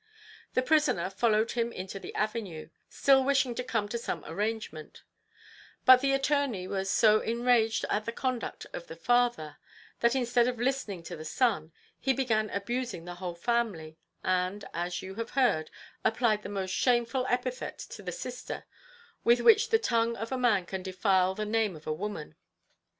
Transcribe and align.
The 0.55 0.63
prisoner 0.63 1.11
followed 1.11 1.51
him 1.51 1.71
into 1.71 1.99
the 1.99 2.15
avenue 2.15 2.71
still 2.89 3.23
wishing 3.23 3.53
to 3.53 3.63
come 3.63 3.87
to 3.89 3.99
some 3.99 4.25
arrangement; 4.25 5.03
but 5.85 6.01
the 6.01 6.11
attorney 6.13 6.67
was 6.67 6.89
so 6.89 7.19
enraged 7.19 7.85
at 7.87 8.05
the 8.05 8.11
conduct 8.11 8.65
of 8.73 8.87
the 8.87 8.95
father, 8.95 9.57
that 9.99 10.15
instead 10.15 10.47
of 10.47 10.59
listening 10.59 11.03
to 11.03 11.15
the 11.15 11.23
son, 11.23 11.71
he 11.99 12.13
began 12.13 12.49
abusing 12.49 13.05
the 13.05 13.13
whole 13.21 13.35
family, 13.35 13.99
and, 14.23 14.65
as 14.73 15.03
you 15.03 15.13
have 15.13 15.29
heard, 15.37 15.69
applied 16.03 16.41
the 16.41 16.49
most 16.49 16.71
shameful 16.73 17.27
epithet 17.29 17.77
to 17.77 18.01
the 18.01 18.11
sister 18.11 18.65
with 19.23 19.41
which 19.41 19.69
the 19.69 19.77
tongue 19.77 20.15
of 20.17 20.31
a 20.31 20.35
man 20.39 20.65
can 20.65 20.81
defile 20.81 21.35
the 21.35 21.45
name 21.45 21.75
of 21.75 21.85
a 21.85 21.93
woman. 21.93 22.35